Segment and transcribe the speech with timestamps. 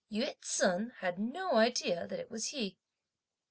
[0.11, 2.79] Yü ts'un had had no idea that it was he.